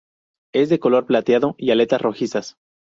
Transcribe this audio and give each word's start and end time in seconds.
Es 0.51 0.69
de 0.69 0.79
color 0.79 1.05
plateado 1.05 1.53
y 1.59 1.69
aletas 1.69 2.01
rojizas. 2.01 2.57